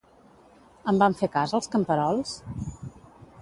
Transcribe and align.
En 0.91 1.01
van 1.03 1.15
fer 1.19 1.29
cas, 1.35 1.53
els 1.59 1.69
camperols? 1.75 2.33